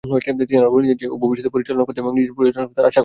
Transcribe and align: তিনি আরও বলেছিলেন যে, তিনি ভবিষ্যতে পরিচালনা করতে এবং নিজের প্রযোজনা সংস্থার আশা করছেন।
তিনি 0.49 0.55
আরও 0.61 0.71
বলেছিলেন 0.73 0.95
যে, 0.99 0.99
তিনি 1.05 1.09
ভবিষ্যতে 1.23 1.53
পরিচালনা 1.55 1.85
করতে 1.85 2.01
এবং 2.03 2.11
নিজের 2.17 2.35
প্রযোজনা 2.37 2.57
সংস্থার 2.63 2.81
আশা 2.89 2.91
করছেন। 2.91 2.99